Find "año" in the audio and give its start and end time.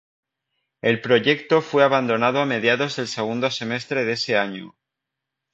4.35-4.75